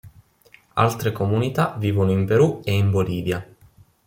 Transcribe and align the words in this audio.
Altre 0.73 1.11
comunità 1.11 1.75
vivono 1.77 2.09
in 2.09 2.25
Perù 2.25 2.61
e 2.63 2.73
in 2.73 2.89
Bolivia. 2.89 3.47